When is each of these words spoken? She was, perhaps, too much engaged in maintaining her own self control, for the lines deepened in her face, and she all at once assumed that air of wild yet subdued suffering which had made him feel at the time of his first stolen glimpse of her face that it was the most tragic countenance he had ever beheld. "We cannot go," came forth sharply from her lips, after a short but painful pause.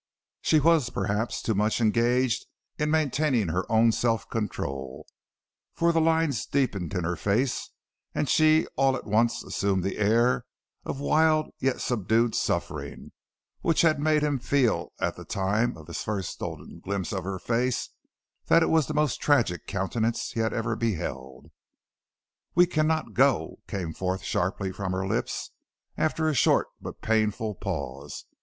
She 0.41 0.59
was, 0.59 0.89
perhaps, 0.89 1.43
too 1.43 1.53
much 1.53 1.79
engaged 1.79 2.47
in 2.79 2.89
maintaining 2.89 3.49
her 3.49 3.71
own 3.71 3.91
self 3.91 4.27
control, 4.31 5.05
for 5.75 5.91
the 5.91 6.01
lines 6.01 6.43
deepened 6.47 6.95
in 6.95 7.03
her 7.03 7.15
face, 7.15 7.69
and 8.15 8.27
she 8.27 8.65
all 8.75 8.95
at 8.95 9.05
once 9.05 9.43
assumed 9.43 9.83
that 9.83 9.99
air 9.99 10.45
of 10.85 10.99
wild 10.99 11.51
yet 11.59 11.81
subdued 11.81 12.33
suffering 12.33 13.11
which 13.61 13.81
had 13.81 13.99
made 13.99 14.23
him 14.23 14.39
feel 14.39 14.91
at 14.99 15.17
the 15.17 15.23
time 15.23 15.77
of 15.77 15.85
his 15.85 16.01
first 16.01 16.31
stolen 16.31 16.79
glimpse 16.79 17.13
of 17.13 17.23
her 17.23 17.37
face 17.37 17.89
that 18.47 18.63
it 18.63 18.69
was 18.71 18.87
the 18.87 18.95
most 18.95 19.21
tragic 19.21 19.67
countenance 19.67 20.31
he 20.31 20.39
had 20.39 20.51
ever 20.51 20.75
beheld. 20.75 21.51
"We 22.55 22.65
cannot 22.65 23.13
go," 23.13 23.59
came 23.67 23.93
forth 23.93 24.23
sharply 24.23 24.71
from 24.71 24.93
her 24.93 25.05
lips, 25.05 25.51
after 25.95 26.27
a 26.27 26.33
short 26.33 26.69
but 26.81 27.03
painful 27.03 27.53
pause. 27.53 28.25